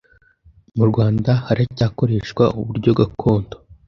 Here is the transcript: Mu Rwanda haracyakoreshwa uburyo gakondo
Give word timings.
Mu 0.77 0.85
Rwanda 0.89 1.31
haracyakoreshwa 1.45 2.43
uburyo 2.59 2.89
gakondo 2.99 3.55